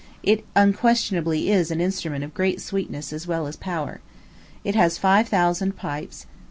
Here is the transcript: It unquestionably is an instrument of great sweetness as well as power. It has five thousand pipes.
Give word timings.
It 0.23 0.43
unquestionably 0.55 1.51
is 1.51 1.69
an 1.69 1.79
instrument 1.79 2.23
of 2.23 2.33
great 2.33 2.59
sweetness 2.59 3.13
as 3.13 3.27
well 3.27 3.45
as 3.45 3.55
power. 3.55 4.01
It 4.63 4.73
has 4.73 4.97
five 4.97 5.29
thousand 5.29 5.75
pipes. 5.75 6.25